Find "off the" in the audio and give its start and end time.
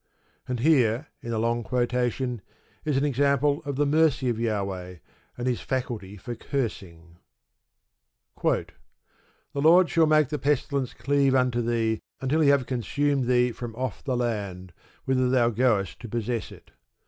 13.75-14.17